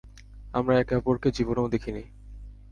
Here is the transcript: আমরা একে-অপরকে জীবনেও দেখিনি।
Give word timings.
আমরা 0.53 0.73
একে-অপরকে 0.79 1.29
জীবনেও 1.31 1.67
দেখিনি। 1.67 2.03